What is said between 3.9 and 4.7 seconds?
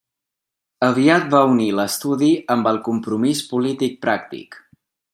pràctic.